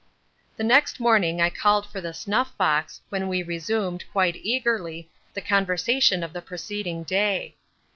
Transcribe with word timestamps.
"The 0.57 0.63
next 0.63 0.99
morning 0.99 1.41
I 1.43 1.51
called 1.51 1.85
for 1.85 2.01
the 2.01 2.11
snuff 2.11 2.57
box, 2.57 3.01
when 3.09 3.27
we 3.27 3.43
resumed, 3.43 4.03
quite 4.11 4.35
eagerly, 4.37 5.11
the 5.35 5.41
conversation 5.41 6.23
of 6.23 6.33
the 6.33 6.41
preceding 6.41 7.03
day. 7.03 7.55